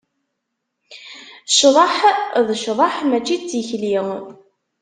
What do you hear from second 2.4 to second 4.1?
d ccḍeḥ, mačči d tikli.